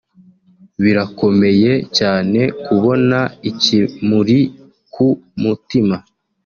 [0.83, 3.19] birakomeye cyane kubona
[3.49, 4.39] ikimuri
[4.93, 5.07] ku
[5.41, 5.97] mutima